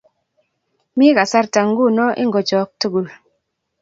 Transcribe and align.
Mi 0.97 1.07
kasarta 1.17 1.59
nguno; 1.69 2.05
i-ngochok 2.21 2.67
tugul! 2.79 3.07